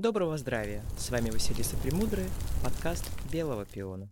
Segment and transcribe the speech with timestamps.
[0.00, 0.80] Доброго здравия!
[0.96, 2.28] С вами Василиса Премудрая,
[2.64, 4.08] подкаст Белого пиона.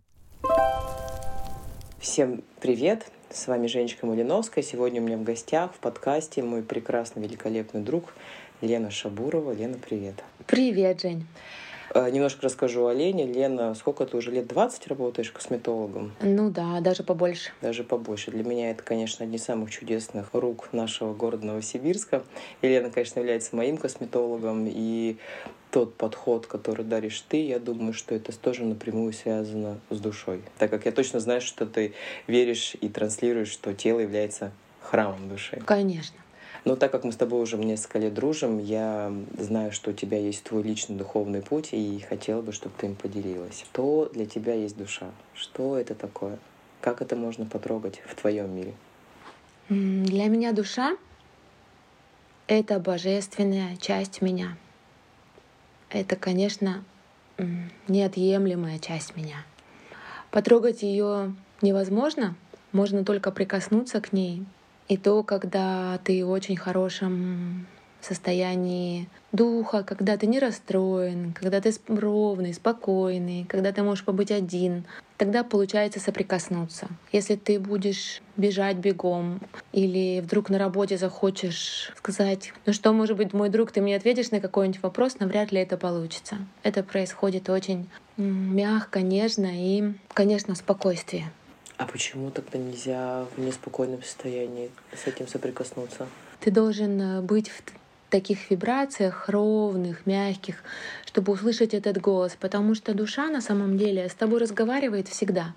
[1.97, 3.07] Всем привет!
[3.31, 4.63] С вами Женечка Малиновская.
[4.63, 8.13] Сегодня у меня в гостях в подкасте мой прекрасный, великолепный друг
[8.61, 9.51] Лена Шабурова.
[9.51, 10.23] Лена, привет!
[10.45, 11.25] Привет, Жень!
[11.95, 13.25] Э, немножко расскажу о Лене.
[13.25, 16.13] Лена, сколько ты уже лет 20 работаешь косметологом?
[16.21, 17.51] Ну да, даже побольше.
[17.61, 18.29] Даже побольше.
[18.29, 22.23] Для меня это, конечно, одни из самых чудесных рук нашего города Новосибирска.
[22.61, 24.67] И Лена, конечно, является моим косметологом.
[24.67, 25.17] И
[25.71, 30.41] тот подход, который даришь ты, я думаю, что это тоже напрямую связано с душой.
[30.57, 31.93] Так как я точно знаю, что ты
[32.27, 35.61] веришь и транслируешь, что тело является храмом души.
[35.65, 36.17] Конечно.
[36.65, 40.17] Но так как мы с тобой уже несколько лет дружим, я знаю, что у тебя
[40.17, 43.63] есть твой личный духовный путь, и хотела бы, чтобы ты им поделилась.
[43.71, 45.11] Что для тебя есть душа?
[45.33, 46.37] Что это такое?
[46.81, 48.73] Как это можно потрогать в твоем мире?
[49.69, 50.97] Для меня душа—
[52.47, 54.57] это божественная часть меня.
[55.89, 56.83] Это, конечно,
[57.87, 59.37] неотъемлемая часть меня.
[60.31, 62.35] Потрогать ее невозможно,
[62.71, 64.45] можно только прикоснуться к ней,
[64.87, 67.67] и то, когда ты в очень хорошем
[68.01, 74.85] состоянии духа, когда ты не расстроен, когда ты ровный, спокойный, когда ты можешь побыть один,
[75.19, 76.87] тогда получается соприкоснуться.
[77.11, 79.41] Если ты будешь бежать бегом
[79.73, 84.31] или вдруг на работе захочешь сказать, ну что, может быть, мой друг, ты мне ответишь
[84.31, 86.37] на какой-нибудь вопрос, навряд ли это получится.
[86.63, 91.25] Это происходит очень мягко, нежно и, конечно, в спокойствии.
[91.75, 96.07] А почему тогда нельзя в неспокойном состоянии с этим соприкоснуться?
[96.39, 97.61] Ты должен э, быть в
[98.09, 100.63] таких вибрациях ровных, мягких,
[101.05, 105.53] чтобы услышать этот голос, потому что душа на самом деле с тобой разговаривает всегда.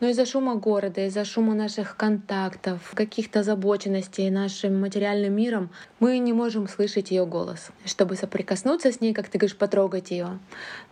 [0.00, 6.32] Но из-за шума города, из-за шума наших контактов, каких-то озабоченностей нашим материальным миром, мы не
[6.32, 7.70] можем слышать ее голос.
[7.84, 10.38] Чтобы соприкоснуться с ней, как ты говоришь, потрогать ее,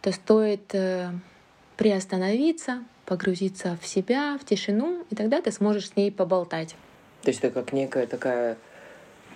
[0.03, 1.11] то стоит э,
[1.79, 6.77] приостановиться, погрузиться в себя, в тишину, и тогда ты сможешь с ней поболтать.
[7.23, 8.59] То есть это как некая такая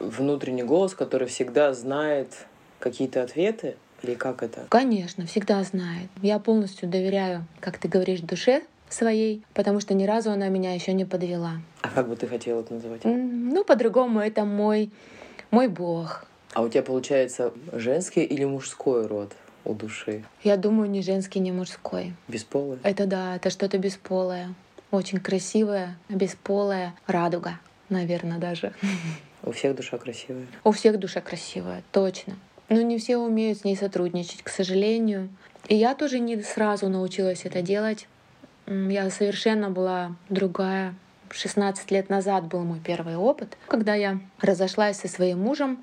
[0.03, 2.47] внутренний голос, который всегда знает
[2.79, 4.67] какие-то ответы, или как это?
[4.69, 6.09] Конечно, всегда знает.
[6.23, 10.93] Я полностью доверяю, как ты говоришь, душе своей, потому что ни разу она меня еще
[10.93, 11.63] не подвела.
[11.83, 13.05] А как бы ты хотела это называть?
[13.05, 14.91] Ну, по-другому, это мой,
[15.51, 16.27] мой бог.
[16.53, 19.33] А у тебя получается женский или мужской род?
[19.65, 20.25] у души?
[20.43, 22.15] Я думаю, ни женский, ни мужской.
[22.29, 22.79] Бесполое?
[22.83, 24.55] Это да, это что-то бесполое.
[24.91, 27.59] Очень красивое, бесполая радуга,
[27.89, 28.73] наверное, даже.
[29.45, 30.47] У всех душа красивая?
[30.65, 32.37] У всех душа красивая, точно.
[32.69, 35.29] Но не все умеют с ней сотрудничать, к сожалению.
[35.69, 38.09] И я тоже не сразу научилась это делать.
[38.67, 40.95] Я совершенно была другая.
[41.31, 45.83] 16 лет назад был мой первый опыт, когда я разошлась со своим мужем,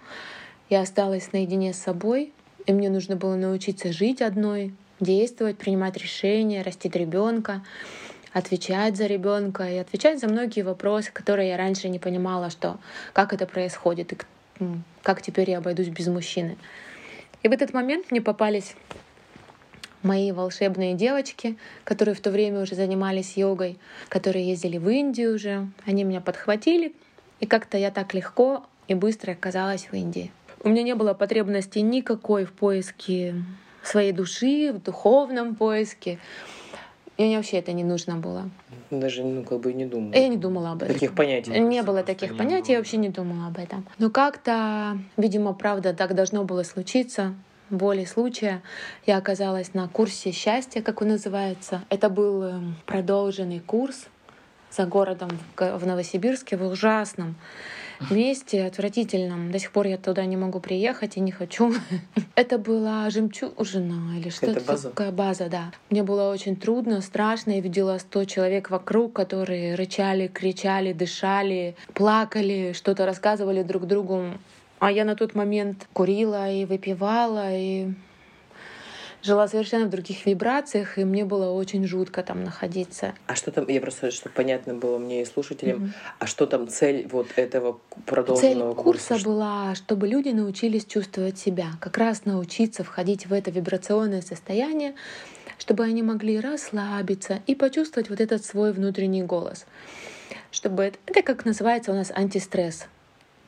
[0.70, 2.32] я осталась наедине с собой,
[2.68, 7.64] и мне нужно было научиться жить одной, действовать, принимать решения, растить ребенка,
[8.34, 12.78] отвечать за ребенка и отвечать за многие вопросы, которые я раньше не понимала, что
[13.14, 14.18] как это происходит и
[15.04, 16.58] как теперь я обойдусь без мужчины.
[17.44, 18.76] И в этот момент мне попались
[20.04, 25.68] мои волшебные девочки, которые в то время уже занимались йогой, которые ездили в Индию уже.
[25.86, 26.94] Они меня подхватили,
[27.40, 30.32] и как-то я так легко и быстро оказалась в Индии.
[30.62, 33.36] У меня не было потребности никакой в поиске
[33.84, 36.20] своей души, в духовном поиске.
[37.20, 38.50] И мне вообще это не нужно было.
[38.90, 40.14] Даже, ну, как бы не думала.
[40.14, 40.94] Я не думала об этом.
[40.94, 41.52] Таких понятий.
[41.60, 43.86] Не было таких понятий, я вообще не думала об этом.
[43.98, 47.36] Но как-то, видимо, правда, так должно было случиться.
[47.70, 48.62] Волей случая
[49.06, 51.84] я оказалась на курсе счастья, как он называется.
[51.90, 54.06] Это был эм, продолженный курс
[54.72, 57.36] за городом в Новосибирске, в ужасном
[58.10, 59.52] месте отвратительном.
[59.52, 61.74] До сих пор я туда не могу приехать и не хочу.
[62.36, 64.90] Это была жемчужина или что-то база.
[64.90, 65.72] такая база, да.
[65.90, 67.52] Мне было очень трудно, страшно.
[67.52, 74.26] Я видела сто человек вокруг, которые рычали, кричали, дышали, плакали, что-то рассказывали друг другу.
[74.80, 77.90] А я на тот момент курила и выпивала, и
[79.30, 83.14] жила совершенно в других вибрациях, и мне было очень жутко там находиться.
[83.28, 85.92] А что там, я просто, чтобы понятно было мне и слушателям, mm-hmm.
[86.20, 89.14] а что там цель вот этого продолженного цель курса?
[89.14, 94.96] курса была, чтобы люди научились чувствовать себя, как раз научиться входить в это вибрационное состояние,
[95.60, 99.66] чтобы они могли расслабиться и почувствовать вот этот свой внутренний голос.
[100.52, 102.88] Чтобы это, это как называется у нас антистресс.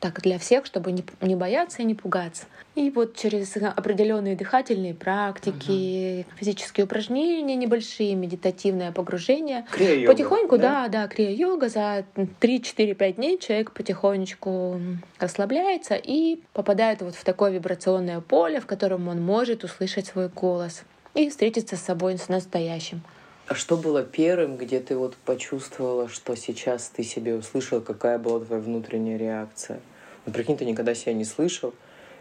[0.02, 2.46] Так для всех, чтобы не, не бояться и не пугаться.
[2.74, 6.38] И вот через определенные дыхательные практики, угу.
[6.38, 9.64] физические упражнения небольшие, медитативное погружение.
[9.70, 11.68] Крия-йога, потихоньку, да, да, да крия-йога.
[11.68, 14.80] За 3-4-5 дней человек потихонечку
[15.20, 20.82] расслабляется и попадает вот в такое вибрационное поле, в котором он может услышать свой голос
[21.14, 23.02] и встретиться с собой, с настоящим.
[23.46, 28.40] А что было первым, где ты вот почувствовала, что сейчас ты себе услышала, какая была
[28.40, 29.80] твоя внутренняя реакция?
[30.26, 31.74] Ну, прикинь, ты никогда себя не слышал,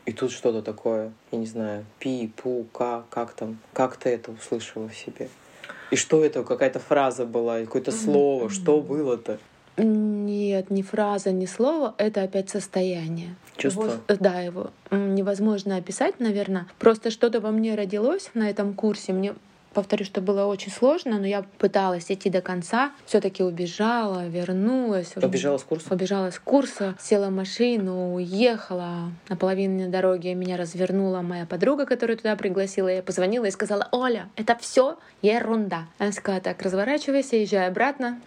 [0.06, 4.32] и тут что-то такое, я не знаю, пи, пу, ка, как там, как ты это
[4.32, 5.30] услышала в себе?
[5.92, 9.38] И что это, какая-то фраза была, какое-то слово, что было-то?
[9.78, 13.36] Нет, ни фраза, ни слово, это опять состояние.
[13.58, 13.84] Чувство?
[13.84, 16.68] Его, да, его невозможно описать, наверное.
[16.80, 19.14] Просто что-то во мне родилось на этом курсе.
[19.14, 19.36] Мне
[19.74, 22.92] Повторю, что было очень сложно, но я пыталась идти до конца.
[23.06, 25.16] Все-таки убежала, вернулась.
[25.16, 25.94] Убежала с курса?
[25.94, 29.12] Убежала с курса, села в машину, уехала.
[29.30, 32.90] На половине дороги меня развернула моя подруга, которая туда пригласила.
[32.90, 35.86] Я позвонила и сказала, Оля, это все ерунда.
[36.00, 38.20] Она сказала, так, разворачивайся, езжай обратно.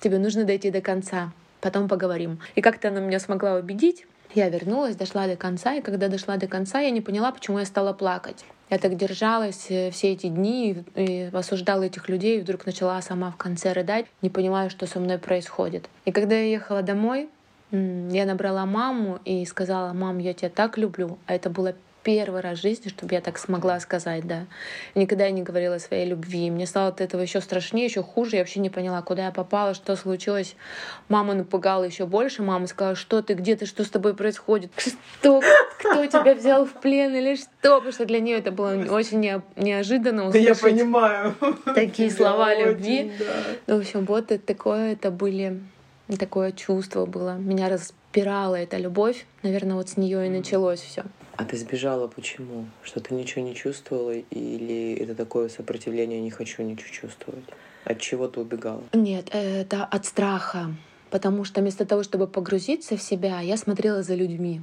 [0.00, 1.32] Тебе нужно дойти до конца.
[1.60, 2.38] Потом поговорим.
[2.54, 4.06] И как-то она меня смогла убедить.
[4.34, 7.66] Я вернулась, дошла до конца, и когда дошла до конца, я не поняла, почему я
[7.66, 8.44] стала плакать.
[8.72, 13.30] Я так держалась э, все эти дни и осуждала этих людей, и вдруг начала сама
[13.30, 15.90] в конце рыдать, не понимая, что со мной происходит.
[16.06, 17.28] И когда я ехала домой,
[17.70, 21.18] я набрала маму и сказала, мам, я тебя так люблю.
[21.26, 24.46] А это было первый раз в жизни, чтобы я так смогла сказать, да.
[24.94, 26.50] Никогда я не говорила о своей любви.
[26.50, 28.36] Мне стало от этого еще страшнее, еще хуже.
[28.36, 30.56] Я вообще не поняла, куда я попала, что случилось.
[31.08, 32.42] Мама напугала еще больше.
[32.42, 34.70] Мама сказала, что ты, где ты, что с тобой происходит?
[34.76, 35.42] Что?
[35.78, 37.76] Кто тебя взял в плен или что?
[37.76, 39.20] Потому что для нее это было очень
[39.56, 40.60] неожиданно услышать.
[40.62, 41.34] Да я понимаю.
[41.74, 43.12] Такие слова любви.
[43.66, 45.60] Ну, в общем, вот это такое, это были
[46.18, 47.36] такое чувство было.
[47.36, 49.24] Меня распирала эта любовь.
[49.42, 51.04] Наверное, вот с нее и началось все.
[51.36, 52.66] А ты сбежала почему?
[52.82, 57.44] Что ты ничего не чувствовала или это такое сопротивление «не хочу ничего чувствовать»?
[57.84, 58.82] От чего ты убегала?
[58.92, 60.74] Нет, это от страха.
[61.10, 64.62] Потому что вместо того, чтобы погрузиться в себя, я смотрела за людьми.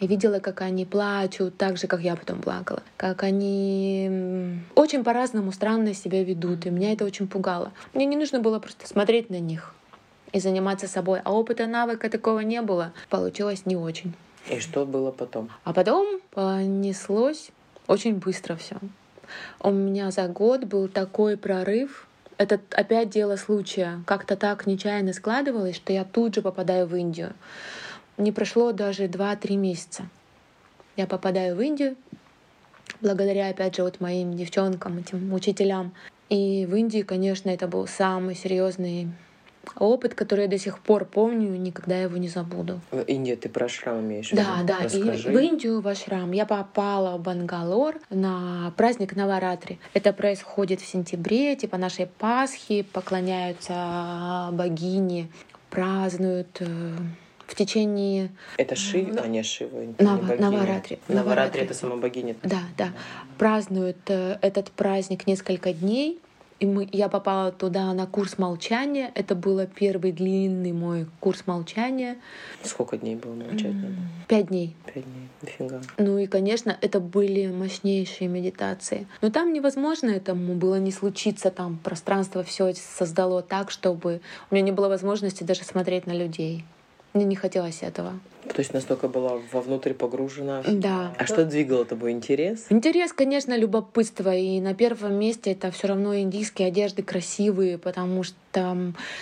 [0.00, 2.82] И видела, как они плачут, так же, как я потом плакала.
[2.96, 6.66] Как они очень по-разному странно себя ведут.
[6.66, 7.72] И меня это очень пугало.
[7.92, 9.74] Мне не нужно было просто смотреть на них
[10.32, 11.20] и заниматься собой.
[11.22, 12.92] А опыта навыка такого не было.
[13.08, 14.14] Получилось не очень.
[14.48, 15.50] И что было потом?
[15.64, 17.50] А потом понеслось
[17.86, 18.76] очень быстро все.
[19.60, 22.06] У меня за год был такой прорыв.
[22.36, 24.02] Это опять дело случая.
[24.06, 27.32] Как-то так нечаянно складывалось, что я тут же попадаю в Индию.
[28.16, 30.08] Не прошло даже 2-3 месяца.
[30.96, 31.96] Я попадаю в Индию,
[33.00, 35.92] благодаря, опять же, вот моим девчонкам, этим учителям.
[36.28, 39.08] И в Индии, конечно, это был самый серьезный
[39.78, 42.80] опыт, который я до сих пор помню, никогда его не забуду.
[42.90, 44.30] В Индию ты про шрам имеешь?
[44.30, 45.30] Да, да, Расскажи.
[45.30, 46.30] и в Индию в шрам.
[46.32, 49.78] Я попала в Бангалор на праздник Наваратри.
[49.92, 55.28] Это происходит в сентябре, типа нашей Пасхи, поклоняются богине,
[55.70, 56.66] празднуют э,
[57.46, 58.30] в течение...
[58.56, 59.94] Это Шив, а не Шива.
[59.98, 60.98] Нава, Наваратри.
[61.08, 62.36] Наваратри— это сама богиня.
[62.42, 62.88] Да, да.
[63.38, 66.20] Празднуют э, этот праздник несколько дней.
[66.64, 69.12] И мы, я попала туда на курс молчания.
[69.14, 72.16] Это был первый длинный мой курс молчания.
[72.62, 73.96] Сколько дней было молчать надо?
[74.28, 74.74] Пять дней.
[74.86, 75.82] Пять дней, дофига.
[75.98, 79.06] Ну и, конечно, это были мощнейшие медитации.
[79.20, 81.50] Но там невозможно этому было не случиться.
[81.50, 86.64] Там пространство все создало так, чтобы у меня не было возможности даже смотреть на людей.
[87.12, 88.14] Мне не хотелось этого.
[88.48, 90.62] То есть настолько была вовнутрь погружена.
[90.66, 91.14] Да.
[91.18, 92.66] А что двигало тобой интерес?
[92.70, 94.34] Интерес, конечно, любопытство.
[94.34, 98.36] И на первом месте это все равно индийские одежды красивые, потому что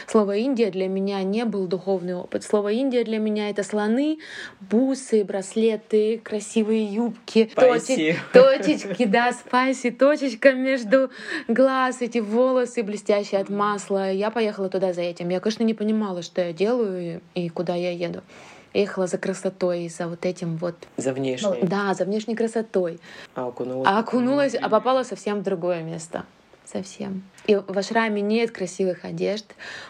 [0.07, 2.45] слово Индия для меня не был духовный опыт.
[2.45, 4.19] Слово Индия для меня это слоны,
[4.61, 11.11] бусы, браслеты, красивые юбки, точеч, точечки, да, спайси, точечка между
[11.49, 14.11] глаз, эти волосы блестящие от масла.
[14.11, 15.31] Я поехала туда за этим.
[15.31, 18.23] Я, конечно, не понимала, что я делаю и куда я еду
[18.75, 20.77] ехала за красотой, за вот этим вот...
[20.97, 21.63] За внешней?
[21.63, 23.01] Да, за внешней красотой.
[23.35, 23.89] А окунулась?
[23.89, 26.25] А окунулась, а попала совсем в другое место.
[26.65, 27.23] Совсем.
[27.47, 29.47] И в ашраме нет красивых одежд.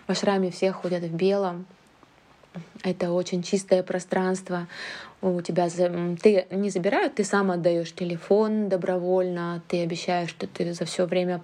[0.06, 1.66] В ашраме все ходят в белом.
[2.82, 4.66] Это очень чистое пространство.
[5.20, 5.68] У тебя
[6.20, 11.40] ты не забирают, ты сам отдаешь телефон добровольно, ты обещаешь, что ты за все время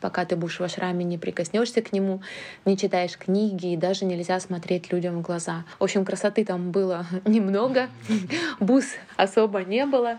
[0.00, 2.22] пока ты будешь в ашраме, не прикоснешься к нему,
[2.64, 5.64] не читаешь книги, и даже нельзя смотреть людям в глаза.
[5.78, 7.88] В общем, красоты там было немного,
[8.60, 8.84] бус
[9.16, 10.18] особо не было.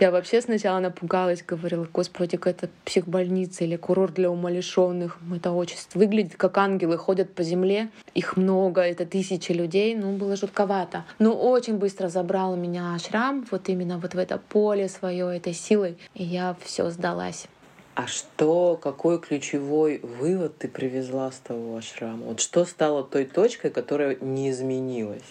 [0.00, 5.18] Я вообще сначала напугалась, говорила, господи, какая-то психбольница или курорт для умалишенных.
[5.34, 10.36] Это очень выглядит как ангелы, ходят по земле, их много, это тысячи людей, ну, было
[10.36, 11.04] жутковато.
[11.18, 15.96] Но очень быстро забрал меня шрам, вот именно вот в это поле свое, этой силой,
[16.14, 17.46] и я все сдалась.
[17.94, 22.26] А что, какой ключевой вывод ты привезла с того ашрама?
[22.26, 25.22] Вот что стало той точкой, которая не изменилась?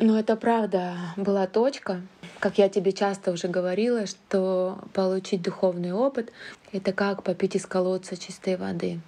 [0.00, 2.02] Ну, это правда была точка.
[2.40, 6.32] Как я тебе часто уже говорила, что получить духовный опыт—
[6.72, 9.00] это как попить из колодца чистой воды.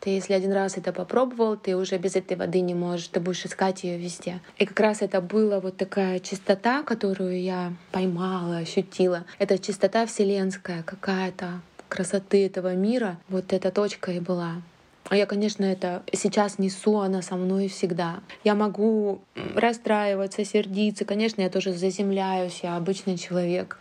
[0.00, 3.44] Ты, если один раз это попробовал, ты уже без этой воды не можешь, ты будешь
[3.44, 4.40] искать ее везде.
[4.56, 9.26] И как раз это была вот такая чистота, которую я поймала, ощутила.
[9.38, 14.62] Это чистота вселенская какая-то, красоты этого мира, вот эта точка и была.
[15.08, 18.20] А я, конечно, это сейчас несу, она со мной всегда.
[18.44, 19.20] Я могу
[19.56, 21.04] расстраиваться, сердиться.
[21.04, 23.78] Конечно, я тоже заземляюсь, я обычный человек.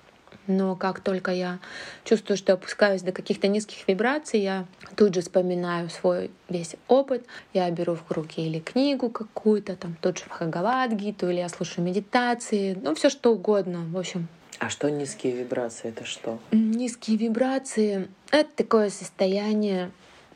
[0.47, 1.59] Но как только я
[2.03, 7.23] чувствую, что опускаюсь до каких-то низких вибраций, я тут же вспоминаю свой весь опыт.
[7.53, 12.75] Я беру в руки или книгу какую-то, там тот же Бхагавадгиту, или я слушаю медитации,
[12.81, 13.85] ну все что угодно.
[13.91, 14.27] В общем,
[14.59, 15.89] а что низкие вибрации?
[15.89, 16.39] Это что?
[16.51, 19.91] Низкие вибрации— это такое состояние,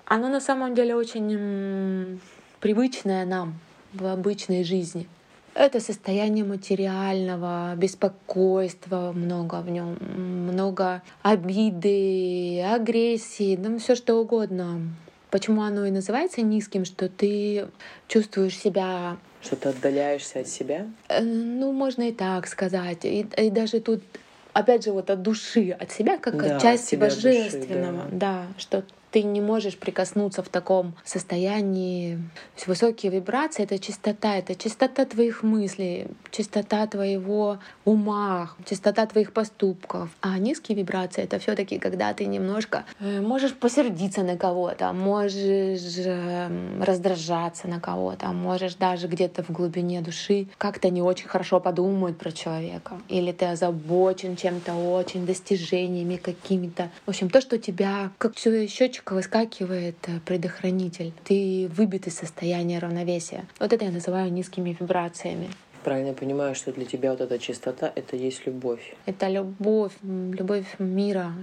[0.06, 2.20] оно на самом деле очень
[2.60, 3.60] привычное нам
[3.94, 5.08] в обычной жизни.
[5.56, 14.82] Это состояние материального беспокойства, много в нем, много обиды, агрессии, ну все что угодно.
[15.30, 17.68] Почему оно и называется низким, что ты
[18.08, 20.88] чувствуешь себя что ты отдаляешься от себя?
[21.10, 23.06] Э, ну, можно и так сказать.
[23.06, 24.02] И, и даже тут,
[24.54, 28.04] опять же, вот от души, от себя, как да, от части божественного.
[28.04, 28.46] Души, да.
[28.48, 32.17] да, что ты не можешь прикоснуться в таком состоянии.
[32.65, 40.10] Высокие вибрации— это чистота, это чистота твоих мыслей, чистота твоего ума, чистота твоих поступков.
[40.22, 46.00] А низкие вибрации— это все таки когда ты немножко э, можешь посердиться на кого-то, можешь
[46.05, 52.17] эм, раздражаться на кого-то, можешь даже где-то в глубине души как-то не очень хорошо подумать
[52.17, 53.00] про человека.
[53.10, 56.89] Или ты озабочен чем-то очень, достижениями какими-то.
[57.05, 61.13] В общем, то, что тебя как счетчик немножко выскакивает э, предохранитель.
[61.24, 63.45] Ты выбит из состояния равновесия.
[63.60, 65.50] Вот это я называю низкими вибрациями.
[65.83, 68.95] Правильно понимаю, что для тебя вот эта чистота— это есть любовь.
[69.05, 71.33] Это любовь, любовь мира,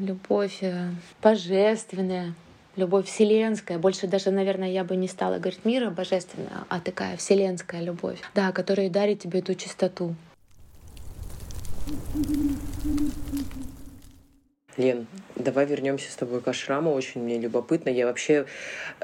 [0.00, 0.90] любовь э,
[1.22, 2.34] божественная,
[2.76, 3.78] любовь вселенская.
[3.78, 8.50] Больше даже, наверное, я бы не стала говорить мира божественная, а такая вселенская любовь, да,
[8.52, 10.14] которая дарит тебе эту чистоту.
[14.78, 16.92] Лен, давай вернемся с тобой к шраму.
[16.92, 17.88] Очень мне любопытно.
[17.88, 18.46] Я вообще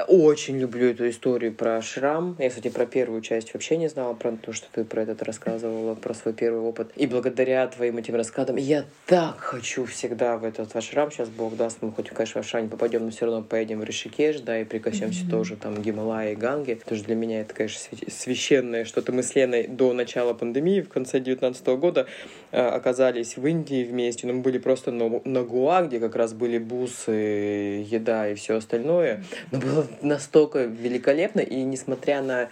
[0.07, 2.37] очень люблю эту историю про шрам.
[2.39, 5.95] Я, кстати, про первую часть вообще не знала, про то, что ты про этот рассказывала,
[5.97, 6.93] про свой первый опыт.
[6.95, 11.11] И благодаря твоим этим рассказам я так хочу всегда в этот ваш шрам.
[11.11, 14.41] Сейчас Бог даст, мы хоть, конечно, в не попадем, но все равно поедем в Ришикеш,
[14.41, 15.31] да, и прикоснемся mm-hmm.
[15.31, 16.79] тоже там Гималая и Ганги.
[16.87, 19.11] Тоже для меня это, конечно, священное что-то.
[19.11, 22.07] Мы с Леной до начала пандемии, в конце 2019 года,
[22.53, 26.35] э, оказались в Индии вместе, но мы были просто на, на Гуа, где как раз
[26.35, 29.25] были бусы, еда и все остальное.
[29.51, 32.51] Но было настолько великолепно, и несмотря на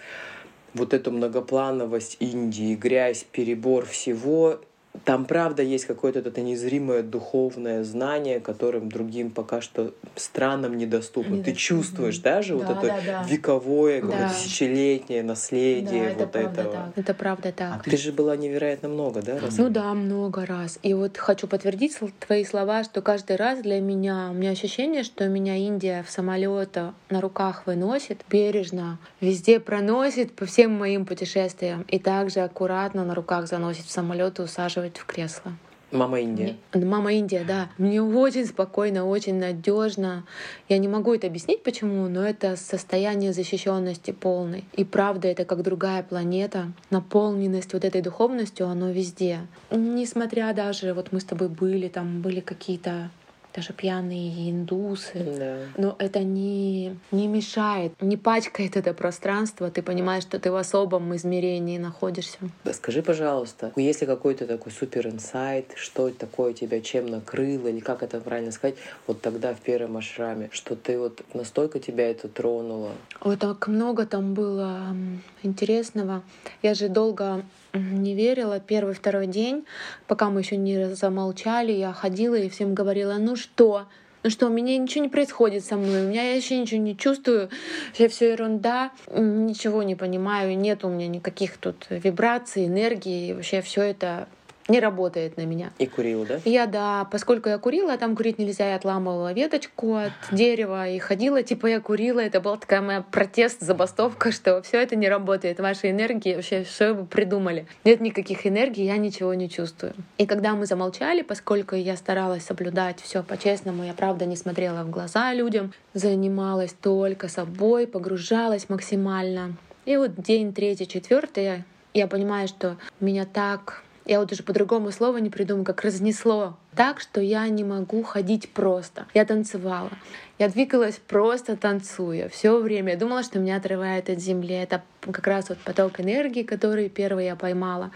[0.73, 4.61] вот эту многоплановость Индии, грязь, перебор всего,
[5.05, 11.33] там, правда, есть какое-то это незримое духовное знание, которым другим пока что странам недоступно.
[11.33, 11.43] Недоступно.
[11.43, 13.27] Ты чувствуешь даже да, вот это да, да.
[13.27, 14.29] вековое, да.
[14.29, 16.73] тысячелетнее наследие да, вот это этого.
[16.73, 16.91] Так.
[16.95, 17.81] Это правда так.
[17.81, 19.39] А ты же была невероятно много, да?
[19.39, 19.57] Раз?
[19.57, 20.77] Ну да, много раз.
[20.83, 25.27] И вот хочу подтвердить твои слова, что каждый раз для меня, у меня ощущение, что
[25.27, 31.97] меня Индия в самолета на руках выносит, бережно, везде проносит по всем моим путешествиям и
[31.97, 35.53] также аккуратно на руках заносит в самолет и усаживает усаживать в кресло.
[35.91, 36.55] Мама Индия.
[36.73, 37.69] Мне, мама Индия, да.
[37.77, 40.23] Мне очень спокойно, очень надежно.
[40.67, 44.63] Я не могу это объяснить, почему, но это состояние защищенности полной.
[44.73, 46.71] И правда, это как другая планета.
[46.89, 49.41] Наполненность вот этой духовностью, оно везде.
[49.69, 53.11] Несмотря даже, вот мы с тобой были, там были какие-то
[53.55, 55.23] даже пьяные индусы.
[55.37, 55.57] Да.
[55.77, 59.69] Но это не, не мешает, не пачкает это пространство.
[59.69, 62.37] Ты понимаешь, что ты в особом измерении находишься.
[62.71, 68.19] Скажи, пожалуйста, если какой-то такой супер инсайт, что такое тебя чем накрыло, или как это
[68.19, 68.75] правильно сказать,
[69.07, 72.91] вот тогда в первом ашраме, что ты вот настолько тебя это тронуло?
[73.21, 74.95] Ой, так много там было
[75.43, 76.23] интересного.
[76.61, 77.43] Я же долго
[77.73, 79.65] не верила первый, второй день,
[80.07, 83.87] пока мы еще не замолчали, я ходила и всем говорила, ну что,
[84.23, 86.95] Ну что, у меня ничего не происходит со мной, у меня я вообще ничего не
[86.97, 87.49] чувствую,
[87.89, 93.81] вообще все ерунда, ничего не понимаю, нет у меня никаких тут вибраций, энергии, вообще все
[93.81, 94.29] это
[94.67, 95.71] не работает на меня.
[95.77, 96.39] И курила, да?
[96.45, 100.99] Я, да, поскольку я курила, а там курить нельзя, я отламывала веточку от дерева и
[100.99, 102.19] ходила, типа я курила.
[102.19, 105.59] Это была такая моя протест, забастовка, что все это не работает.
[105.59, 107.65] Ваши энергии, вообще все вы придумали.
[107.83, 109.93] Нет никаких энергий, я ничего не чувствую.
[110.17, 114.89] И когда мы замолчали, поскольку я старалась соблюдать все по-честному, я правда не смотрела в
[114.89, 119.55] глаза людям, занималась только собой, погружалась максимально.
[119.85, 125.17] И вот день третий, четвертый, я понимаю, что меня так я вот уже по-другому слова
[125.17, 129.05] не придумаю, как разнесло так, что я не могу ходить просто.
[129.13, 129.91] Я танцевала.
[130.39, 132.93] Я двигалась просто танцуя все время.
[132.93, 134.55] Я думала, что меня отрывает от земли.
[134.55, 137.91] Это как раз вот поток энергии, который первый я поймала.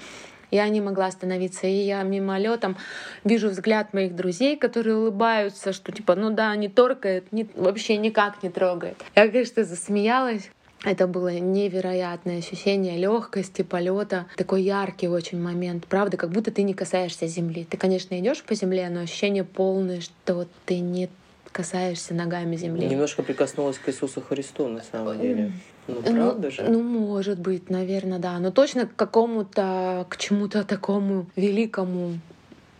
[0.49, 1.67] Я не могла остановиться.
[1.67, 2.77] И я мимолетом
[3.23, 8.43] вижу взгляд моих друзей, которые улыбаются, что типа, ну да, не торкает, не, вообще никак
[8.43, 9.03] не трогает.
[9.15, 10.49] Я, конечно, засмеялась.
[10.83, 15.87] Это было невероятное ощущение легкости, полета, такой яркий очень момент.
[15.87, 17.65] Правда, как будто ты не касаешься земли.
[17.69, 21.09] Ты, конечно, идешь по земле, но ощущение полное, что ты не
[21.51, 22.87] касаешься ногами земли.
[22.87, 25.51] Немножко прикоснулась к Иисусу Христу на самом деле.
[25.87, 26.63] Ну, ну правда ну, же?
[26.63, 28.37] Ну, может быть, наверное, да.
[28.37, 32.19] Но точно к какому-то, к чему-то такому великому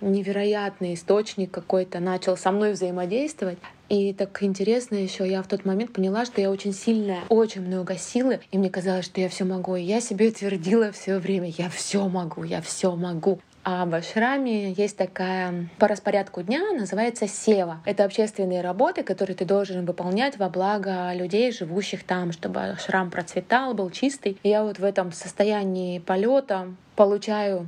[0.01, 3.57] невероятный источник какой-то начал со мной взаимодействовать.
[3.89, 7.95] И так интересно еще, я в тот момент поняла, что я очень сильная, очень много
[7.97, 9.75] силы, и мне казалось, что я все могу.
[9.75, 13.39] И я себе твердила все время, я все могу, я все могу.
[13.69, 17.81] А в ашраме есть такая по распорядку дня, называется сева.
[17.83, 23.73] Это общественные работы, которые ты должен выполнять во благо людей, живущих там, чтобы ашрам процветал,
[23.73, 24.37] был чистый.
[24.43, 27.67] И я вот в этом состоянии полета получаю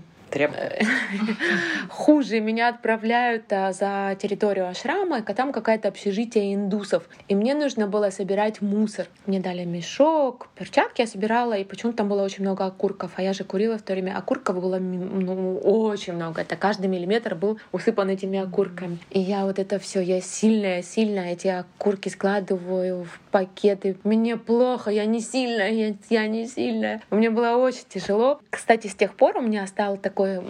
[1.90, 2.40] Хуже.
[2.40, 7.04] Меня отправляют а, за территорию ашрама, и там какое-то общежитие индусов.
[7.28, 9.08] И мне нужно было собирать мусор.
[9.26, 13.12] Мне дали мешок, перчатки я собирала, и почему-то там было очень много окурков.
[13.16, 14.18] А я же курила в то время.
[14.18, 16.42] Окурков было ну, очень много.
[16.42, 18.98] Это каждый миллиметр был усыпан этими окурками.
[19.10, 21.34] И я вот это все, я сильная, сильная.
[21.34, 23.98] Эти окурки складываю в пакеты.
[24.04, 27.02] Мне плохо, я не сильная, я, я не сильная.
[27.10, 28.40] Мне было очень тяжело.
[28.50, 30.42] Кстати, с тех пор у меня стал такой такой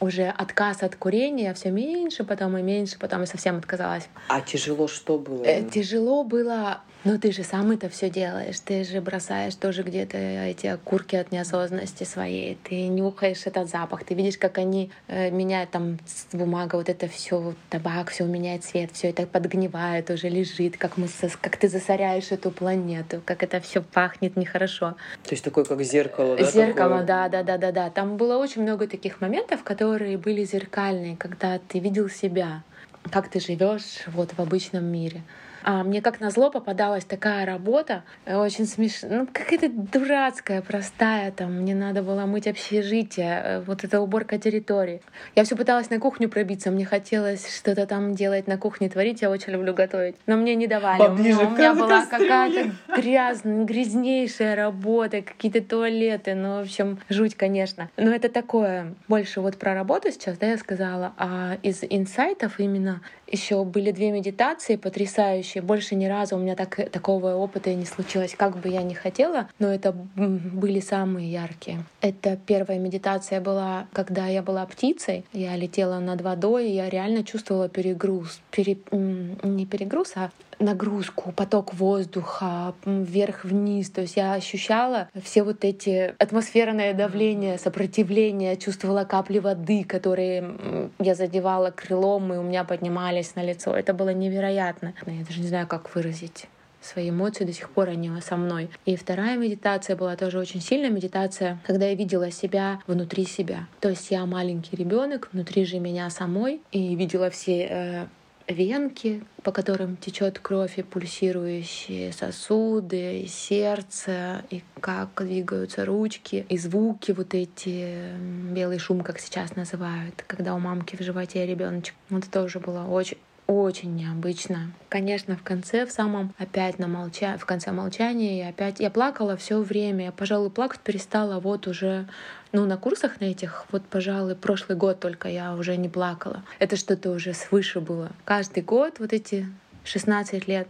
[0.00, 4.08] уже отказ от курения, все меньше, потом и меньше, потом и совсем отказалась.
[4.28, 5.44] А тяжело что было?
[5.44, 10.18] Э, тяжело было ну ты же сам это все делаешь, ты же бросаешь тоже где-то
[10.18, 15.70] эти окурки от неосознанности своей, ты нюхаешь этот запах, ты видишь, как они э, меняют
[15.70, 15.98] там
[16.32, 21.08] бумага, вот это все, табак, все меняет цвет, все это подгнивает, уже лежит, как мы,
[21.40, 24.96] как ты засоряешь эту планету, как это все пахнет нехорошо.
[25.22, 26.44] То есть такое как зеркало, да?
[26.44, 27.06] Зеркало, такое?
[27.06, 27.90] да, да, да, да, да.
[27.90, 32.62] Там было очень много таких моментов, которые были зеркальные, когда ты видел себя,
[33.10, 35.22] как ты живешь вот в обычном мире.
[35.62, 41.52] А мне как назло попадалась такая работа, э, очень смешная, ну какая-то дурацкая, простая, там
[41.60, 45.02] мне надо было мыть общежитие, э, вот эта уборка территории.
[45.34, 49.30] Я все пыталась на кухню пробиться, мне хотелось что-то там делать на кухне, творить, я
[49.30, 50.98] очень люблю готовить, но мне не давали.
[50.98, 57.90] Поближе у меня была какая-то грязная, грязнейшая работа, какие-то туалеты, ну в общем жуть, конечно.
[57.96, 63.00] Но это такое больше вот про работу сейчас, да, я сказала, а из инсайтов именно
[63.30, 65.62] еще были две медитации потрясающие.
[65.62, 69.48] Больше ни разу у меня так, такого опыта не случилось, как бы я ни хотела,
[69.58, 71.84] но это были самые яркие.
[72.00, 75.24] Это первая медитация была, когда я была птицей.
[75.32, 78.40] Я летела над водой, и я реально чувствовала перегруз.
[78.50, 80.30] Пере, не перегруз, а
[80.60, 83.90] нагрузку, поток воздуха вверх-вниз.
[83.90, 91.14] То есть я ощущала все вот эти атмосферное давление, сопротивление, чувствовала капли воды, которые я
[91.14, 93.74] задевала крылом, и у меня поднимались на лицо.
[93.74, 94.94] Это было невероятно.
[95.06, 96.46] Я даже не знаю, как выразить
[96.80, 98.70] свои эмоции, до сих пор они со мной.
[98.84, 103.66] И вторая медитация была тоже очень сильная медитация, когда я видела себя внутри себя.
[103.80, 108.06] То есть я маленький ребенок внутри же меня самой и видела все э,
[108.50, 116.58] венки, по которым течет кровь и пульсирующие сосуды, и сердце, и как двигаются ручки, и
[116.58, 118.12] звуки вот эти,
[118.52, 121.94] белый шум, как сейчас называют, когда у мамки в животе ребеночек.
[122.08, 123.18] Вот это тоже было очень
[123.50, 124.72] очень необычно.
[124.88, 127.36] Конечно, в конце, в самом опять на молча...
[127.36, 130.04] в конце молчания я опять я плакала все время.
[130.04, 132.06] Я, пожалуй, плакать перестала вот уже
[132.52, 136.42] ну, на курсах на этих, вот, пожалуй, прошлый год только я уже не плакала.
[136.58, 138.10] Это что-то уже свыше было.
[138.24, 139.46] Каждый год, вот эти
[139.84, 140.68] 16 лет,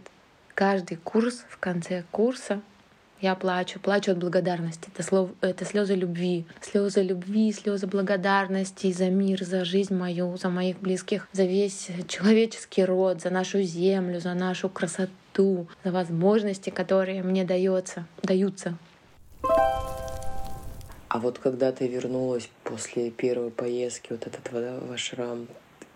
[0.53, 2.61] каждый курс, в конце курса
[3.21, 4.89] я плачу, плачу от благодарности.
[4.93, 6.45] Это, слов, это слезы любви.
[6.59, 12.83] Слезы любви, слезы благодарности за мир, за жизнь мою, за моих близких, за весь человеческий
[12.83, 18.75] род, за нашу землю, за нашу красоту, за возможности, которые мне дается, даются.
[21.13, 25.45] А вот когда ты вернулась после первой поездки, вот этот в ашрам,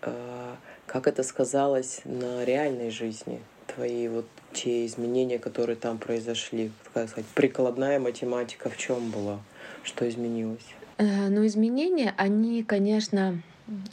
[0.02, 3.40] а, как это сказалось на реальной жизни?
[3.66, 9.40] Твои вот те изменения, которые там произошли, как сказать, прикладная математика в чем была?
[9.84, 10.66] Что изменилось?
[10.98, 13.40] Э, ну, изменения, они, конечно,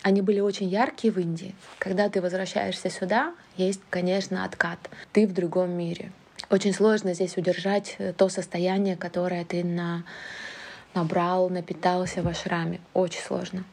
[0.01, 1.55] они были очень яркие в Индии.
[1.79, 4.77] Когда ты возвращаешься сюда, есть, конечно, откат.
[5.13, 6.11] Ты в другом мире.
[6.49, 10.03] Очень сложно здесь удержать то состояние, которое ты на
[10.93, 12.79] набрал, напитался в ашраме.
[12.93, 13.63] Очень сложно.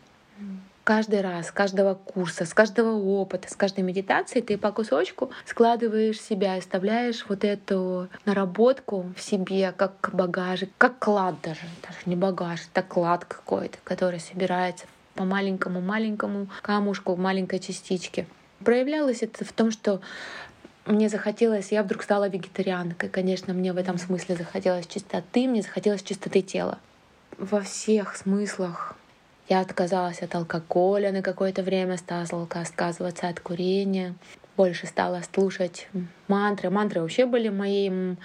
[0.83, 6.21] Каждый раз, с каждого курса, с каждого опыта, с каждой медитации ты по кусочку складываешь
[6.21, 12.61] себя, оставляешь вот эту наработку в себе, как багажик, как клад даже, даже не багаж,
[12.73, 18.27] это клад какой-то, который собирается по маленькому-маленькому камушку, маленькой частичке.
[18.65, 20.01] Проявлялось это в том, что
[20.87, 23.11] мне захотелось, я вдруг стала вегетарианкой.
[23.11, 26.79] Конечно, мне в этом смысле захотелось чистоты, мне захотелось чистоты тела
[27.41, 28.95] во всех смыслах.
[29.49, 34.15] Я отказалась от алкоголя на какое-то время, стала отказываться от курения,
[34.57, 35.89] больше стала слушать
[36.29, 36.69] мантры.
[36.71, 38.17] Мантры вообще были моей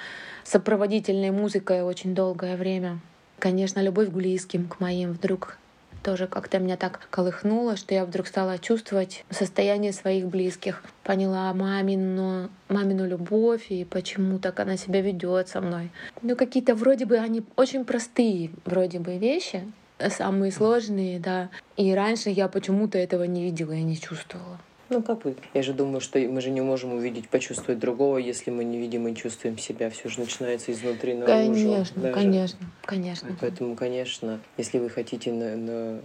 [0.43, 2.99] сопроводительной музыкой очень долгое время.
[3.39, 5.57] Конечно, любовь к близким, к моим вдруг
[6.05, 10.83] тоже как-то меня так колыхнуло, что я вдруг стала чувствовать состояние своих близких.
[11.03, 15.89] Поняла мамину, мамину любовь и почему так она себя ведет со мной.
[16.21, 19.63] Ну, какие-то вроде бы они очень простые вроде бы вещи,
[20.09, 21.49] самые сложные, да.
[21.75, 24.59] И раньше я почему-то этого не видела и не чувствовала.
[24.89, 28.51] Ну, как бы, я же думаю, что мы же не можем увидеть, почувствовать другого, если
[28.51, 29.89] мы не видим и чувствуем себя.
[29.89, 31.53] Все же начинается изнутри наружу.
[31.53, 32.13] Конечно, даже.
[32.13, 33.35] конечно, конечно.
[33.41, 35.99] Поэтому, конечно, если вы хотите на, на,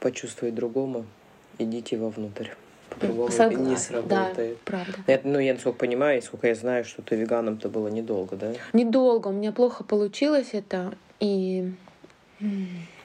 [0.00, 1.06] почувствовать другому,
[1.58, 2.48] идите вовнутрь.
[2.90, 4.58] По-другому Согласна, не сработает.
[4.66, 4.98] Да, правда.
[5.06, 8.52] Это, ну, я насколько понимаю, сколько я знаю, что ты веганом-то было недолго, да?
[8.72, 9.28] Недолго.
[9.28, 10.94] У меня плохо получилось это.
[11.20, 11.72] И...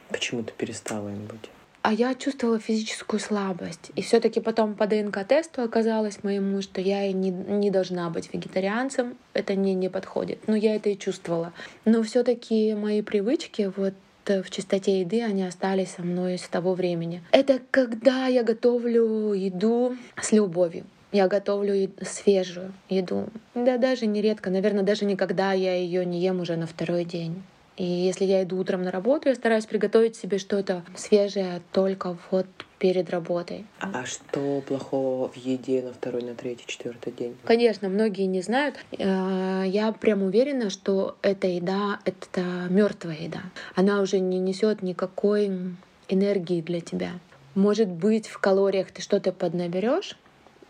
[0.10, 1.50] Почему ты перестала им быть?
[1.82, 3.92] А я чувствовала физическую слабость.
[3.96, 9.18] И все-таки потом по ДНК-тесту оказалось моему, что я и не, не должна быть вегетарианцем,
[9.34, 10.40] это мне не подходит.
[10.48, 11.54] Но я это и чувствовала.
[11.86, 13.94] Но все-таки мои привычки вот
[14.26, 17.24] э, в чистоте еды, они остались со мной с того времени.
[17.32, 20.86] Это когда я готовлю еду с любовью.
[21.12, 23.30] Я готовлю свежую еду.
[23.56, 27.42] Да, даже нередко, наверное, даже никогда я ее не ем уже на второй день.
[27.80, 32.46] И если я иду утром на работу, я стараюсь приготовить себе что-то свежее только вот
[32.78, 33.66] перед работой.
[33.80, 37.38] А что плохого в еде на второй, на третий, четвертый день?
[37.46, 38.76] Конечно, многие не знают.
[38.98, 43.44] Э, я прям уверена, что эта еда— это мертвая еда.
[43.76, 45.50] Она уже не несет никакой
[46.10, 47.12] энергии для тебя.
[47.56, 50.18] Может быть, в калориях ты что-то поднаберешь,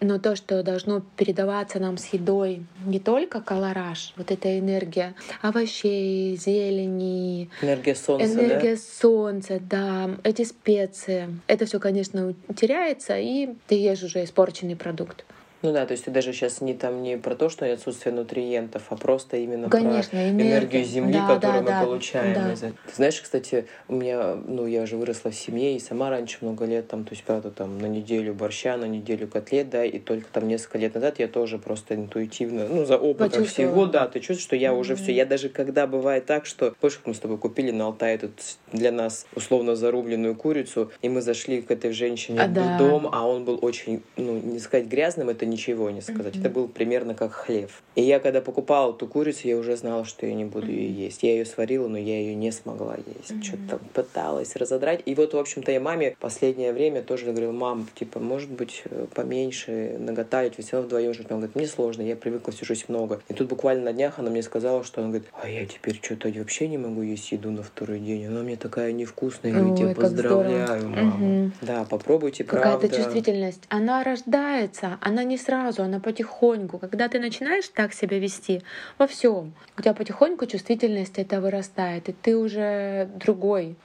[0.02, 6.36] но то, что должно передаваться нам с едой, не только колораж, вот эта энергия овощей,
[6.36, 8.82] зелени, энергия солнца, энергия да?
[9.02, 15.26] солнца, да, эти специи, это все, конечно, теряется, и ты ешь уже испорченный продукт.
[15.62, 18.84] Ну да, то есть ты даже сейчас не там не про то, что отсутствие нутриентов,
[18.90, 22.54] а просто именно Конечно, про энергию земли, да, которую да, мы да, получаем да.
[22.54, 22.78] из этого.
[22.88, 26.66] Ты знаешь, кстати, у меня, ну я же выросла в семье и сама раньше много
[26.66, 30.28] лет там, то есть правда там на неделю борща, на неделю котлет, да, и только
[30.32, 34.40] там несколько лет назад я тоже просто интуитивно, ну за опытом всего, да, ты чувствуешь,
[34.44, 34.80] что я mm-hmm.
[34.80, 38.18] уже все, я даже когда бывает так, что, помнишь, мы с тобой купили на Алтае
[38.18, 38.32] тут
[38.72, 42.78] для нас условно зарубленную курицу, и мы зашли к этой женщине а, в да.
[42.78, 46.36] дом, а он был очень, ну не сказать грязным, это ничего не сказать сказать.
[46.38, 47.70] Это был примерно как хлеб.
[47.96, 51.24] И я когда покупала эту курицу, я уже знала, что я не буду ее есть.
[51.24, 53.32] Я ее сварила, но я ее не смогла есть.
[53.32, 53.44] Mm-hmm.
[53.44, 55.02] Что-то там пыталась разодрать.
[55.06, 59.08] И вот, в общем-то, я маме последнее время тоже говорила, мам, типа, может быть, э,
[59.14, 61.28] поменьше наготовить, ведь все равно вдвоем живем.
[61.30, 63.22] Она говорит, мне сложно, я привыкла всю жизнь много.
[63.28, 66.30] И тут буквально на днях она мне сказала, что она говорит, а я теперь что-то
[66.30, 68.26] вообще не могу есть еду на второй день.
[68.26, 69.52] Она мне такая невкусная.
[69.52, 71.16] Я говорю, поздравляю, мама.
[71.16, 71.52] Угу.
[71.62, 73.64] Да, попробуйте, Какая-то чувствительность.
[73.70, 78.62] Она рождается, она не сразу, она потихоньку когда ты начинаешь так себя вести
[78.98, 83.76] во всем, у тебя потихоньку чувствительность это вырастает, и ты уже другой,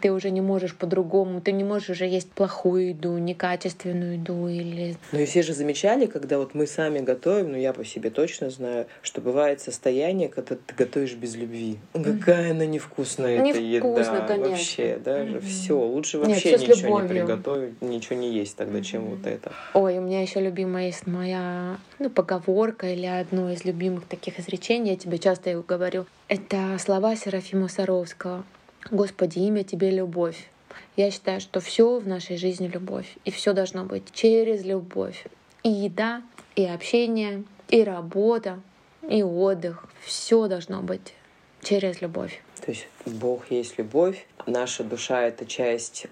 [0.00, 4.96] ты уже не можешь по-другому, ты не можешь уже есть плохую еду, некачественную еду или...
[5.12, 8.50] Ну и все же замечали, когда вот мы сами готовим, ну я по себе точно
[8.50, 11.78] знаю, что бывает состояние, когда ты готовишь без любви.
[11.92, 14.26] Какая она невкусная эта еда.
[14.26, 14.50] конечно.
[14.50, 15.46] Вообще, даже mm-hmm.
[15.46, 15.78] все.
[15.78, 18.82] Лучше вообще Нет, ничего не приготовить, ничего не есть тогда, mm-hmm.
[18.82, 19.52] чем вот это.
[19.74, 24.96] Ой, у меня еще любимая моя ну, поговорка или одно из любимых таких изречений, я
[24.96, 26.06] тебе часто его говорю.
[26.28, 28.44] Это слова Серафима Саровского.
[28.90, 30.48] «Господи, имя Тебе— любовь».
[30.96, 35.26] Я считаю, что все в нашей жизни любовь, и все должно быть через любовь.
[35.62, 36.22] И еда,
[36.54, 38.60] и общение, и работа,
[39.08, 39.86] и отдых.
[40.04, 41.14] Все должно быть
[41.62, 42.42] через любовь.
[42.64, 46.06] То есть Бог есть любовь, наша душа это часть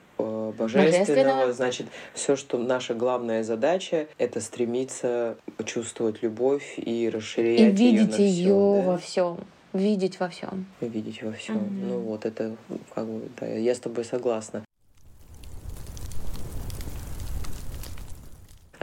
[0.57, 7.71] божественного, божественного, значит, все, что наша главная задача, это стремиться чувствовать любовь и расширять и
[7.71, 8.91] видеть ее, да?
[8.91, 9.39] во всем.
[9.73, 10.67] Видеть во всем.
[10.81, 11.57] Видеть во всем.
[11.57, 11.85] Mm-hmm.
[11.89, 12.57] Ну вот это
[12.95, 14.65] как бы, да, я с тобой согласна.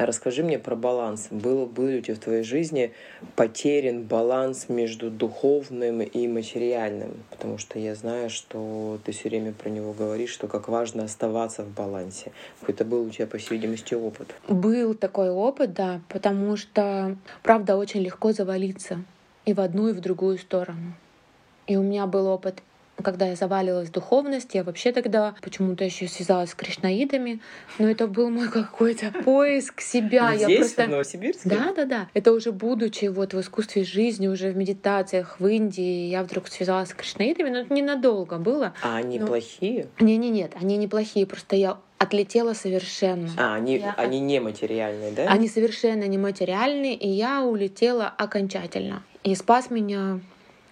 [0.06, 1.28] Расскажи мне про баланс.
[1.32, 2.94] Было, был ли у тебя в твоей жизни
[3.36, 7.24] потерян баланс между духовным и материальным?
[7.30, 11.64] Потому что я знаю, что ты все время про него говоришь, что как важно оставаться
[11.64, 12.32] в балансе.
[12.60, 14.34] Какой-то был у тебя, по всей видимости, опыт.
[14.48, 19.04] Был такой опыт, да, потому что, правда, очень легко завалиться
[19.46, 20.94] и в одну, и в другую сторону.
[21.68, 22.64] И у меня был опыт
[23.04, 27.42] когда я завалилась в духовность, я вообще тогда почему-то еще связалась с кришнаидами,
[27.78, 30.36] но это был мой какой-то поиск себя.
[30.36, 30.84] Здесь, я просто...
[30.86, 31.50] в Новосибирске?
[31.50, 32.10] Да, да, да.
[32.14, 36.90] Это уже будучи вот в искусстве жизни, уже в медитациях в Индии, я вдруг связалась
[36.90, 38.74] с кришнаидами, но это ненадолго было.
[38.82, 39.28] А они но...
[39.28, 39.88] плохие?
[40.00, 43.30] Не, не, нет, они не плохие, просто я отлетела совершенно.
[43.38, 43.94] А, они, я...
[43.98, 45.28] они нематериальные, да?
[45.28, 49.04] Они совершенно нематериальные, и я улетела окончательно.
[49.24, 50.22] И спас меня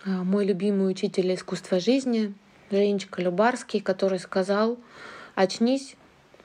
[0.07, 2.33] мой любимый учитель искусства жизни
[2.71, 4.77] Женечка Любарский, который сказал,
[5.35, 5.95] очнись,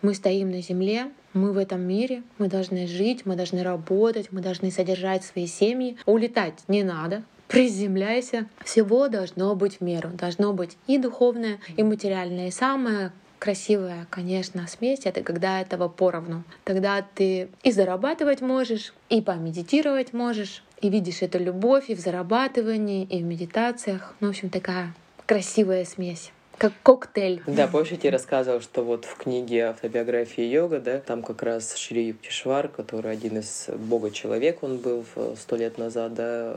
[0.02, 4.40] мы стоим на земле, мы в этом мире, мы должны жить, мы должны работать, мы
[4.40, 5.96] должны содержать свои семьи.
[6.06, 8.48] Улетать не надо, приземляйся.
[8.64, 10.10] Всего должно быть в меру.
[10.10, 12.48] Должно быть и духовное, и материальное.
[12.48, 16.44] И самое красивая, конечно, смесь— это когда этого поровну.
[16.64, 23.04] Тогда ты и зарабатывать можешь, и помедитировать можешь, и видишь эту любовь и в зарабатывании,
[23.04, 24.14] и в медитациях.
[24.20, 24.94] Ну, в общем, такая
[25.26, 27.42] красивая смесь как коктейль.
[27.48, 31.74] Да, помнишь, я тебе рассказывал, что вот в книге автобиографии йога, да, там как раз
[31.74, 35.04] Шри Юктишвар, который один из бога-человек, он был
[35.36, 36.54] сто лет назад, да,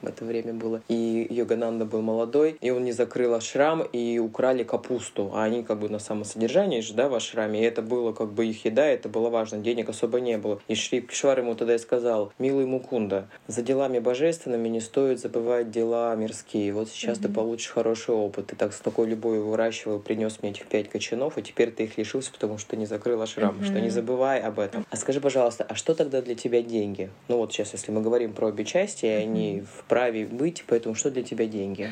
[0.00, 4.62] в это время было, и Йогананда был молодой, и он не закрыл ашрам, и украли
[4.62, 8.32] капусту, а они как бы на самосодержании же, да, в ашраме, и это было как
[8.32, 10.62] бы их еда, это было важно, денег особо не было.
[10.66, 15.70] И Шри Юктишвар ему тогда и сказал, милый Мукунда, за делами божественными не стоит забывать
[15.70, 17.22] дела мирские, вот сейчас mm-hmm.
[17.22, 21.38] ты получишь хороший опыт, ты так с такой любовью выращивал, принес мне этих пять кочанов,
[21.38, 23.56] и теперь ты их лишился, потому что не закрыла шрам.
[23.56, 23.64] Mm-hmm.
[23.64, 24.86] Что не забывай об этом.
[24.90, 27.10] А скажи, пожалуйста, а что тогда для тебя деньги?
[27.28, 29.22] Ну вот сейчас, если мы говорим про обе части, mm-hmm.
[29.22, 31.90] они вправе быть, поэтому что для тебя деньги?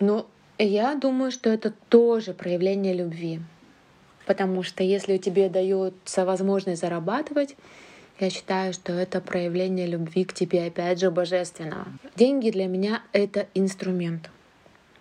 [0.00, 0.26] Ну,
[0.58, 3.40] я думаю, что это тоже проявление любви.
[4.26, 7.56] Потому что если тебе дается возможность зарабатывать,
[8.20, 11.86] я считаю, что это проявление любви к тебе, опять же, божественного.
[12.16, 14.30] Деньги для меня— это инструмент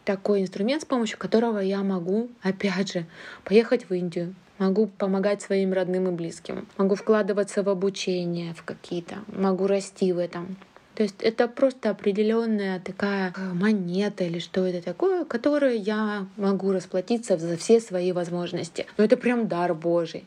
[0.08, 3.06] такой инструмент, с помощью которого я могу, опять же,
[3.44, 9.16] поехать в Индию, могу помогать своим родным и близким, могу вкладываться в обучение, в какие-то,
[9.28, 10.56] могу расти в этом.
[10.96, 16.72] То есть это просто определенная такая э, монета или что это такое, которой я могу
[16.72, 18.86] расплатиться за все свои возможности.
[18.98, 20.24] Но это прям дар Божий.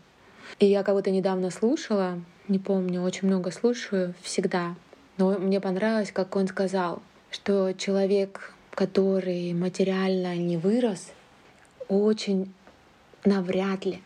[0.59, 4.75] И я кого-то недавно слушала, не помню, очень много слушаю всегда,
[5.17, 11.11] но мне понравилось, как он сказал, что человек который материально не вырос,
[11.89, 12.51] очень
[13.27, 14.01] навряд ли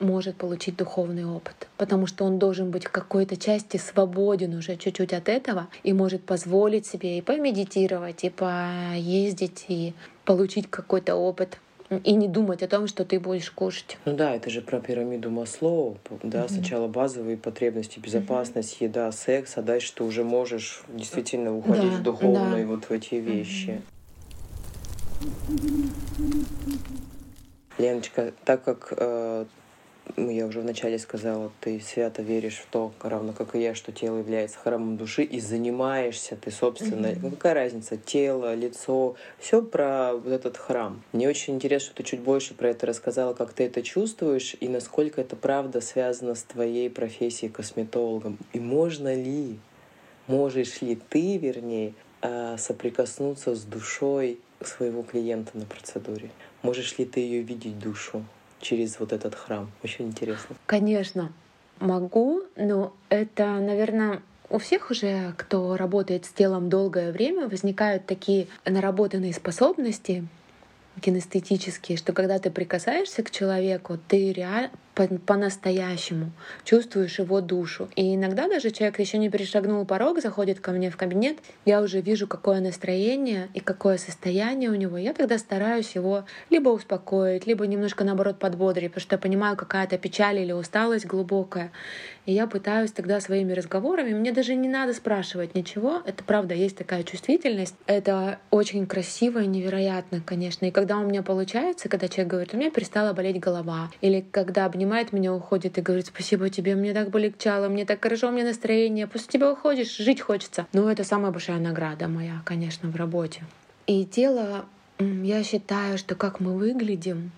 [0.00, 5.14] может получить духовный опыт, потому что он должен быть в какой-то части свободен уже чуть-чуть
[5.14, 9.94] от этого и может позволить себе и помедитировать, и поездить, и
[10.26, 11.58] получить какой-то опыт
[12.04, 13.96] и не думать о том, что ты будешь кушать.
[14.04, 15.96] Ну да, это же про пирамиду Маслоу.
[16.22, 16.52] Да, mm-hmm.
[16.52, 18.84] сначала базовые потребности, безопасность, mm-hmm.
[18.84, 22.70] еда, секс, а дальше ты уже можешь действительно уходить да, в духовные да.
[22.70, 23.68] вот в эти вещи.
[23.68, 23.82] Mm-hmm.
[27.78, 29.44] Леночка, так как э,
[30.16, 33.92] ну, я уже вначале сказала, ты свято веришь в то, равно как и я, что
[33.92, 37.30] тело является храмом души, и занимаешься ты, собственно, mm-hmm.
[37.30, 41.02] какая разница, тело, лицо, все про вот этот храм.
[41.12, 44.68] Мне очень интересно, что ты чуть больше про это рассказала, как ты это чувствуешь, и
[44.68, 48.38] насколько это правда связано с твоей профессией косметологом.
[48.52, 49.58] И можно ли,
[50.26, 56.30] можешь ли ты, вернее, а, соприкоснуться с душой своего клиента на процедуре?
[56.62, 58.24] Можешь ли ты ее видеть душу?
[58.62, 59.70] через вот этот храм?
[59.84, 60.56] Очень интересно.
[60.64, 61.32] Конечно,
[61.80, 68.46] могу, но это, наверное, у всех уже, кто работает с телом долгое время, возникают такие
[68.64, 70.26] наработанные способности
[71.00, 76.32] кинестетические, что когда ты прикасаешься к человеку, ты реально по-настоящему,
[76.64, 77.88] чувствуешь его душу.
[77.96, 82.00] И иногда даже человек еще не перешагнул порог, заходит ко мне в кабинет, я уже
[82.00, 84.98] вижу, какое настроение и какое состояние у него.
[84.98, 89.96] Я тогда стараюсь его либо успокоить, либо немножко наоборот подбодрить, потому что я понимаю, какая-то
[89.98, 91.72] печаль или усталость глубокая.
[92.26, 96.76] И я пытаюсь тогда своими разговорами, мне даже не надо спрашивать ничего, это правда, есть
[96.76, 97.74] такая чувствительность.
[97.86, 100.66] Это очень красиво и невероятно, конечно.
[100.66, 104.68] И когда у меня получается, когда человек говорит, у меня перестала болеть голова, или когда
[104.82, 109.06] обнимает меня, уходит и говорит, спасибо тебе, мне так полегчало, мне так хорошо, меня настроение,
[109.06, 110.66] после тебя уходишь, жить хочется.
[110.72, 113.44] Ну, это самая большая награда моя, конечно, в работе.
[113.86, 114.64] И тело,
[114.98, 117.30] я считаю, что как мы выглядим,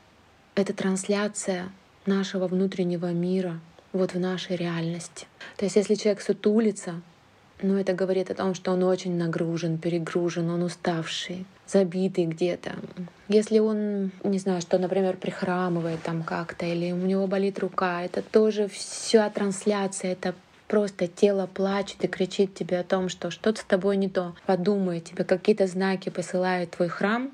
[0.55, 1.71] это трансляция
[2.07, 3.61] нашего внутреннего мира,
[3.93, 5.27] вот в нашей реальности.
[5.57, 7.03] То есть если человек сутулится,
[7.61, 12.73] ну это говорит о том, что он очень нагружен, перегружен, он уставший, забитый где-то.
[13.29, 18.23] Если он, не знаю, что, например, прихрамывает там как-то, или у него болит рука, это
[18.23, 20.35] тоже вся трансляция, это
[20.69, 24.35] просто тело плачет и кричит тебе о том, что что-то с тобой не то.
[24.47, 27.31] Подумай, тебе какие-то знаки посылает твой храм,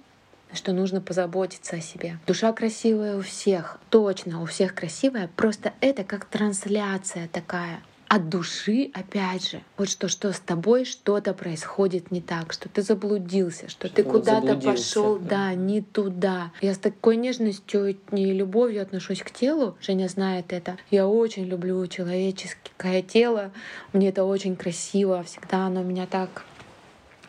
[0.53, 2.19] что нужно позаботиться о себе.
[2.27, 8.91] Душа красивая у всех, точно у всех красивая, просто это как трансляция такая от души,
[8.93, 13.87] опять же, вот что, что с тобой что-то происходит не так, что ты заблудился, что,
[13.87, 15.29] что ты куда-то пошел, да.
[15.29, 16.51] да, не туда.
[16.61, 19.77] Я с такой нежностью и любовью отношусь к телу.
[19.81, 20.77] Женя знает это.
[20.91, 23.53] Я очень люблю человеческое тело.
[23.93, 25.23] Мне это очень красиво.
[25.23, 26.45] Всегда оно меня так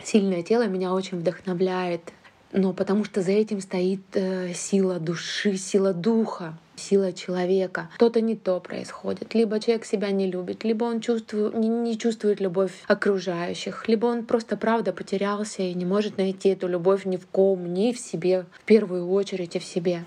[0.03, 2.11] сильное тело меня очень вдохновляет
[2.53, 7.89] но потому что за этим стоит э, сила души, сила духа, сила человека.
[7.95, 9.33] Что-то не то происходит.
[9.33, 14.57] Либо человек себя не любит, либо он чувствует, не, чувствует любовь окружающих, либо он просто
[14.57, 18.65] правда потерялся и не может найти эту любовь ни в ком, ни в себе, в
[18.65, 20.03] первую очередь и в себе.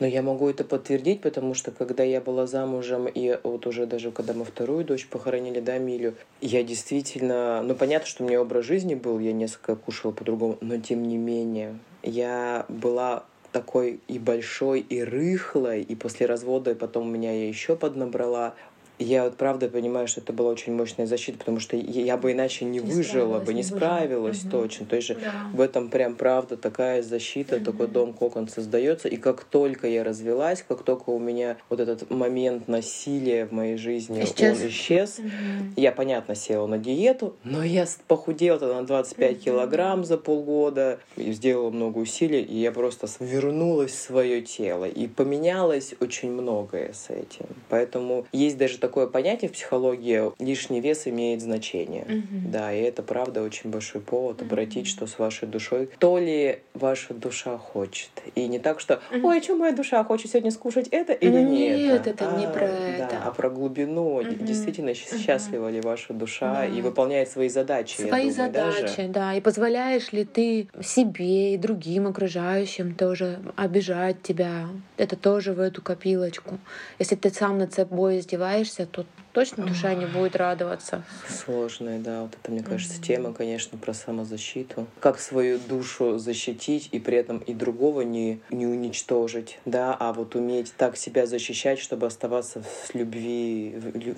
[0.00, 4.10] Но я могу это подтвердить, потому что когда я была замужем, и вот уже даже
[4.10, 7.62] когда мы вторую дочь похоронили, да, Милю, я действительно...
[7.62, 11.16] Ну, понятно, что у меня образ жизни был, я несколько кушала по-другому, но тем не
[11.16, 17.76] менее, я была такой и большой, и рыхлой, и после развода потом меня я еще
[17.76, 18.54] поднабрала.
[18.98, 22.64] Я вот правда понимаю, что это была очень мощная защита, потому что я бы иначе
[22.64, 24.50] не, не выжила бы, не, не справилась угу.
[24.50, 24.86] точно.
[24.86, 25.46] То есть да.
[25.52, 27.64] в этом прям правда такая защита, угу.
[27.64, 29.08] такой дом кокон создается.
[29.08, 33.76] И как только я развелась, как только у меня вот этот момент насилия в моей
[33.76, 34.60] жизни исчез.
[34.60, 35.28] он исчез, угу.
[35.76, 39.40] я, понятно, села на диету, но я похудела тогда на 25 угу.
[39.40, 44.84] килограмм за полгода, и сделала много усилий, и я просто вернулась в свое тело.
[44.84, 47.46] И поменялось очень многое с этим.
[47.68, 52.04] Поэтому есть даже такое понятие в психологии лишний вес имеет значение.
[52.04, 52.50] Угу.
[52.52, 55.88] Да, и это правда очень большой повод обратить, что с вашей душой.
[55.98, 58.10] То ли ваша душа хочет.
[58.34, 61.78] И не так, что ой, что моя душа хочет сегодня скушать это или ну, нет.
[61.78, 63.22] Нет, это а, не про да, это.
[63.24, 64.16] А про глубину.
[64.16, 64.44] Угу.
[64.44, 67.96] Действительно счастлива ли ваша душа и выполняет свои задачи.
[67.96, 69.08] Свои думаю, задачи, даже.
[69.08, 69.34] да.
[69.34, 74.68] И позволяешь ли ты себе и другим окружающим тоже обижать тебя.
[74.98, 76.58] Это тоже в эту копилочку.
[76.98, 81.02] Если ты сам над собой издеваешься, боишься, то точно душа не будет радоваться.
[81.28, 83.06] Сложная, да, вот это, мне кажется, mm-hmm.
[83.06, 84.86] тема, конечно, про самозащиту.
[85.00, 90.34] Как свою душу защитить и при этом и другого не, не уничтожить, да, а вот
[90.34, 93.74] уметь так себя защищать, чтобы оставаться с любви,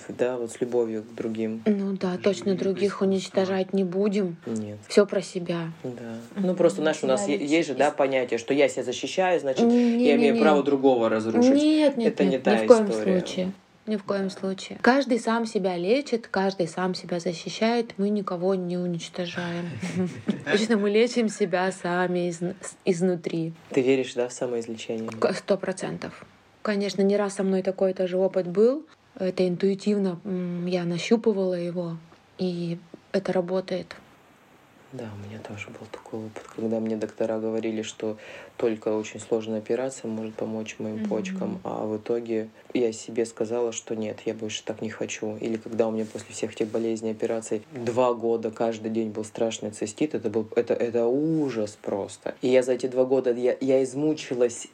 [0.09, 1.63] да, вот с любовью к другим.
[1.65, 4.37] Ну да, точно других уничтожать не будем.
[4.47, 4.79] Нет.
[4.89, 5.73] Все про себя.
[5.83, 6.17] Да.
[6.37, 9.97] Ну просто, знаешь, у нас есть же, да, понятие, что я себя защищаю, значит, не,
[9.97, 11.55] не, я имею не, право другого разрушить.
[11.55, 13.21] Нет, нет, это нет, не та ни в коем история.
[13.21, 13.53] случае.
[13.87, 14.79] Ни в коем случае.
[14.83, 19.71] Каждый сам себя лечит, каждый сам себя защищает, мы никого не уничтожаем.
[20.45, 22.41] Точно мы лечим себя сами из,
[22.85, 23.53] изнутри.
[23.71, 25.09] Ты веришь, да, в самоизлечение?
[25.35, 26.27] Сто процентов.
[26.63, 28.85] Конечно, не раз со мной такой тоже опыт был.
[29.15, 30.21] Это интуитивно
[30.67, 31.97] я нащупывала его,
[32.39, 32.79] и
[33.13, 33.95] это работает.
[34.93, 38.17] Да, у меня тоже был такой опыт, когда мне доктора говорили, что
[38.57, 41.09] только очень сложная операция может помочь моим mm-hmm.
[41.09, 45.37] почкам, а в итоге я себе сказала, что нет, я больше так не хочу.
[45.39, 49.71] Или когда у меня после всех этих болезней, операций два года каждый день был страшный
[49.71, 52.35] цистит, это был это это ужас просто.
[52.41, 54.69] И я за эти два года я я измучилась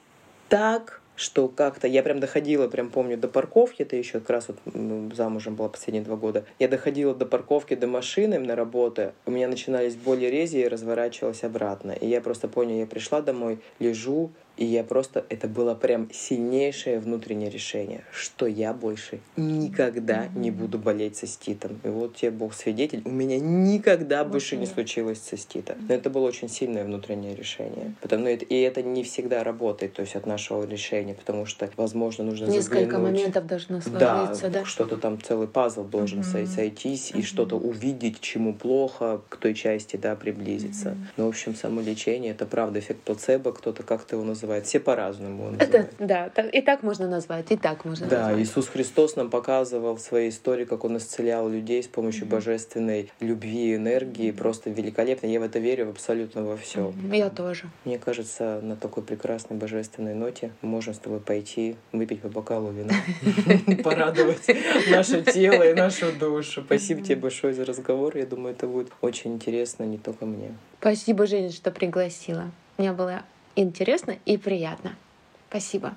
[0.48, 5.14] так, что как-то я прям доходила, прям помню, до парковки, это еще как раз вот
[5.14, 9.48] замужем была последние два года, я доходила до парковки, до машины на работу, у меня
[9.48, 11.92] начинались боли рези и разворачивалась обратно.
[11.92, 17.00] И я просто понял, я пришла домой, лежу, И я просто, это было прям сильнейшее
[17.00, 21.80] внутреннее решение, что я больше никогда не буду болеть циститом.
[21.84, 25.76] И вот тебе Бог свидетель, у меня никогда больше не случилось цистита.
[25.88, 27.94] Но это было очень сильное внутреннее решение.
[28.00, 32.46] Потому, и это не всегда работает, то есть от нашего решения, потому что, возможно, нужно
[32.46, 33.12] Несколько заглянуть.
[33.12, 34.60] моментов должно сложиться, да?
[34.60, 34.64] да?
[34.64, 36.46] что-то там целый пазл должен mm-hmm.
[36.46, 37.20] сойтись mm-hmm.
[37.20, 40.90] и что-то увидеть, чему плохо, к той части, да, приблизиться.
[40.90, 41.06] Mm-hmm.
[41.16, 44.41] Ну, в общем, само лечение— это правда эффект плацебо, кто-то как-то его называет.
[44.64, 48.40] Все по-разному Это, да, и так можно назвать, и так можно да, назвать.
[48.40, 52.30] Иисус Христос нам показывал в своей истории, как Он исцелял людей с помощью mm-hmm.
[52.30, 54.30] божественной любви и энергии.
[54.30, 55.26] Просто великолепно.
[55.26, 56.90] Я в это верю абсолютно во все.
[56.90, 57.16] Mm-hmm.
[57.16, 57.64] Я тоже.
[57.84, 62.70] Мне кажется, на такой прекрасной божественной ноте мы можем с тобой пойти выпить по бокалу
[62.70, 62.94] вина,
[63.82, 64.48] порадовать
[64.90, 66.62] наше тело и нашу душу.
[66.64, 68.16] Спасибо тебе большое за разговор.
[68.16, 70.54] Я думаю, это будет очень интересно не только мне.
[70.80, 72.50] Спасибо, Женя, что пригласила.
[72.78, 73.22] Мне было
[73.56, 74.96] интересно и приятно.
[75.48, 75.94] Спасибо.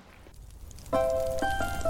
[0.92, 1.85] thank you